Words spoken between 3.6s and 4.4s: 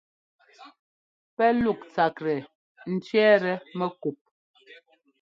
mɛkup.